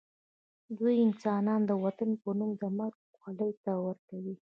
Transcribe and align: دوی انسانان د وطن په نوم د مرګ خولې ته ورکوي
دوی 0.77 0.95
انسانان 1.07 1.61
د 1.65 1.71
وطن 1.83 2.09
په 2.21 2.29
نوم 2.37 2.51
د 2.61 2.63
مرګ 2.77 2.97
خولې 3.19 3.51
ته 3.63 3.71
ورکوي 3.85 4.35